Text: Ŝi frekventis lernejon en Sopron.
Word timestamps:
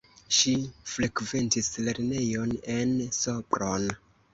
Ŝi 0.37 0.53
frekventis 0.93 1.71
lernejon 1.91 2.59
en 2.81 3.01
Sopron. 3.23 3.93